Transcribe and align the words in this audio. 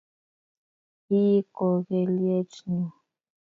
Ihii 1.17 1.41
kokelyet 1.55 2.51
nyuu 2.69 2.91